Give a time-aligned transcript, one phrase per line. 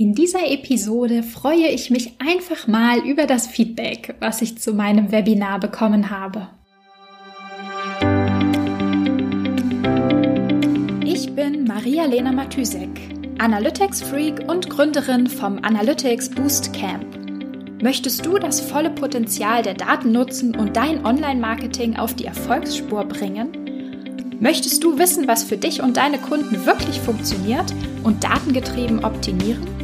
[0.00, 5.12] In dieser Episode freue ich mich einfach mal über das Feedback, was ich zu meinem
[5.12, 6.48] Webinar bekommen habe.
[11.04, 12.88] Ich bin Maria-Lena Matysek,
[13.40, 17.04] Analytics-Freak und Gründerin vom Analytics Boost Camp.
[17.82, 23.50] Möchtest du das volle Potenzial der Daten nutzen und dein Online-Marketing auf die Erfolgsspur bringen?
[24.40, 29.79] Möchtest du wissen, was für dich und deine Kunden wirklich funktioniert und datengetrieben optimieren?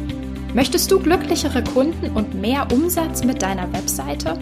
[0.57, 4.39] Möchtest du glücklichere Kunden und mehr Umsatz mit deiner Webseite?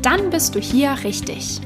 [0.00, 1.60] Dann bist du hier richtig.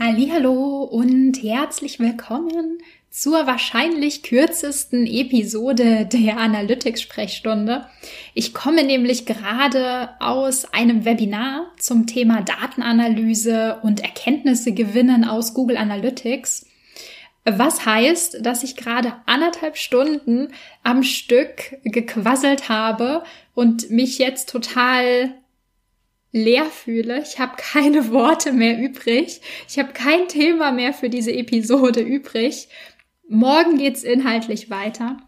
[0.00, 7.86] Hallo und herzlich willkommen zur wahrscheinlich kürzesten Episode der Analytics Sprechstunde.
[8.34, 15.76] Ich komme nämlich gerade aus einem Webinar zum Thema Datenanalyse und Erkenntnisse gewinnen aus Google
[15.76, 16.67] Analytics.
[17.44, 20.52] Was heißt, dass ich gerade anderthalb Stunden
[20.82, 23.22] am Stück gequasselt habe
[23.54, 25.34] und mich jetzt total
[26.32, 27.22] leer fühle.
[27.22, 29.40] Ich habe keine Worte mehr übrig.
[29.68, 32.68] Ich habe kein Thema mehr für diese Episode übrig.
[33.28, 35.18] Morgen geht's inhaltlich weiter.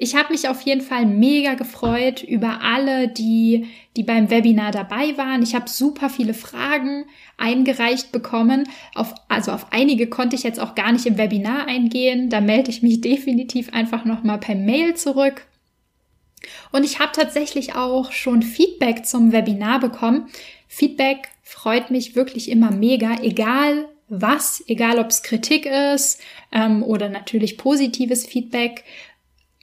[0.00, 5.16] Ich habe mich auf jeden Fall mega gefreut über alle, die, die beim Webinar dabei
[5.16, 5.42] waren.
[5.42, 7.04] Ich habe super viele Fragen
[7.36, 8.68] eingereicht bekommen.
[8.94, 12.30] Auf, also auf einige konnte ich jetzt auch gar nicht im Webinar eingehen.
[12.30, 15.46] Da melde ich mich definitiv einfach nochmal per Mail zurück.
[16.70, 20.28] Und ich habe tatsächlich auch schon Feedback zum Webinar bekommen.
[20.68, 27.08] Feedback freut mich wirklich immer mega, egal was, egal ob es Kritik ist ähm, oder
[27.08, 28.84] natürlich positives Feedback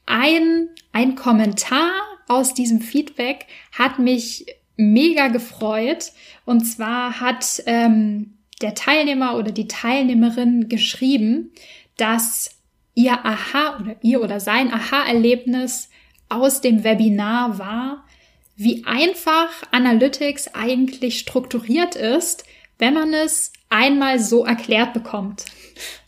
[0.06, 1.92] ein, ein Kommentar
[2.28, 4.46] aus diesem Feedback hat mich
[4.78, 6.12] mega gefreut.
[6.46, 11.52] Und zwar hat ähm, der Teilnehmer oder die Teilnehmerin geschrieben,
[11.98, 12.52] dass
[12.94, 15.90] ihr Aha oder ihr oder sein Aha-Erlebnis
[16.30, 18.06] aus dem Webinar war,
[18.56, 22.46] wie einfach Analytics eigentlich strukturiert ist,
[22.80, 25.46] wenn man es einmal so erklärt bekommt.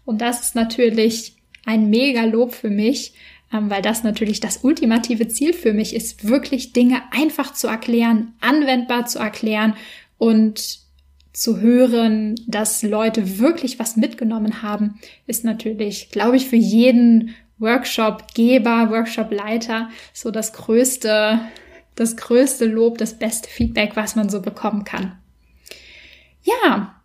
[0.05, 3.13] Und das ist natürlich ein mega Lob für mich,
[3.51, 9.05] weil das natürlich das ultimative Ziel für mich ist, wirklich Dinge einfach zu erklären, anwendbar
[9.05, 9.75] zu erklären
[10.17, 10.79] und
[11.33, 18.89] zu hören, dass Leute wirklich was mitgenommen haben, ist natürlich, glaube ich, für jeden Workshop-Geber,
[18.89, 21.39] Workshop-Leiter so das größte,
[21.95, 25.17] das größte Lob, das beste Feedback, was man so bekommen kann.
[26.43, 26.96] Ja,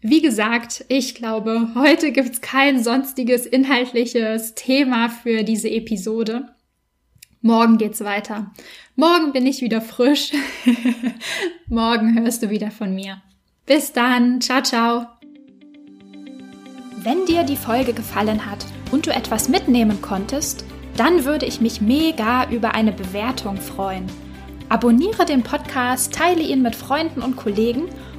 [0.00, 6.48] wie gesagt, ich glaube, heute gibt's kein sonstiges inhaltliches Thema für diese Episode.
[7.40, 8.52] Morgen geht's weiter.
[8.94, 10.32] Morgen bin ich wieder frisch.
[11.66, 13.22] Morgen hörst du wieder von mir.
[13.66, 14.40] Bis dann.
[14.40, 15.06] Ciao, ciao.
[16.96, 20.64] Wenn dir die Folge gefallen hat und du etwas mitnehmen konntest,
[20.96, 24.06] dann würde ich mich mega über eine Bewertung freuen.
[24.68, 27.88] Abonniere den Podcast, teile ihn mit Freunden und Kollegen